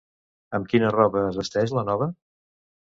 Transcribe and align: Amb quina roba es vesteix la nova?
Amb 0.59 0.71
quina 0.71 0.89
roba 0.95 1.23
es 1.27 1.39
vesteix 1.43 1.79
la 1.81 1.87
nova? 1.93 2.13